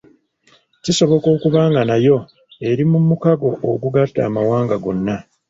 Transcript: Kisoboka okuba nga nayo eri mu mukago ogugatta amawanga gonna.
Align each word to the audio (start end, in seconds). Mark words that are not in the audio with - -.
Kisoboka 0.83 1.27
okuba 1.35 1.61
nga 1.69 1.81
nayo 1.89 2.17
eri 2.69 2.83
mu 2.91 2.99
mukago 3.07 3.49
ogugatta 3.71 4.19
amawanga 4.29 4.75
gonna. 4.83 5.15